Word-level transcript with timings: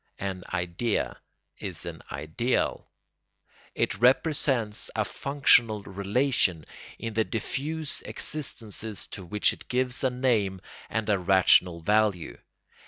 An 0.17 0.41
idea 0.51 1.21
is 1.59 1.85
an 1.85 2.01
ideal. 2.11 2.89
It 3.75 3.99
represents 3.99 4.89
a 4.95 5.05
functional 5.05 5.83
relation 5.83 6.65
in 6.97 7.13
the 7.13 7.23
diffuse 7.23 8.01
existences 8.01 9.05
to 9.09 9.23
which 9.23 9.53
it 9.53 9.67
gives 9.67 10.03
a 10.03 10.09
name 10.09 10.59
and 10.89 11.07
a 11.07 11.19
rational 11.19 11.81
value. 11.81 12.39